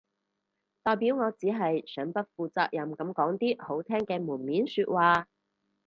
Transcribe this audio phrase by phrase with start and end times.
[0.81, 5.27] 代表我只係想不負責任噉講啲好聽嘅門面說話